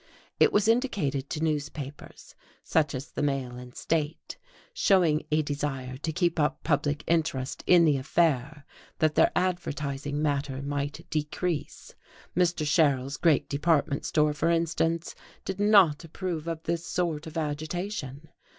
[0.39, 4.35] It was indicated to newspapers (such as the Mail and State)
[4.73, 8.65] showing a desire to keep up public interest in the affair
[8.97, 11.93] that their advertising matter might decrease;
[12.35, 12.65] Mr.
[12.65, 15.13] Sherrill's great department store, for instance,
[15.45, 18.29] did not approve of this sort of agitation.